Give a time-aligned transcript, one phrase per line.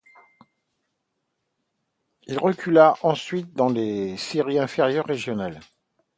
[2.25, 5.59] Il recula ensuite dans les séries inférieures régionales.